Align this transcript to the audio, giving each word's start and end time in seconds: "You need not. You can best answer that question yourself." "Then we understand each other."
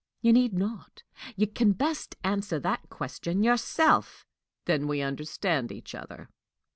"You 0.23 0.33
need 0.33 0.53
not. 0.55 1.03
You 1.35 1.45
can 1.45 1.73
best 1.73 2.15
answer 2.23 2.57
that 2.61 2.89
question 2.89 3.43
yourself." 3.43 4.25
"Then 4.65 4.87
we 4.87 5.01
understand 5.03 5.71
each 5.71 5.93
other." 5.93 6.27